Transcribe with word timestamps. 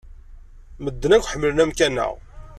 Medden 0.83 1.11
akk 1.15 1.29
ḥemmlen 1.31 1.63
amkan-a. 1.63 2.07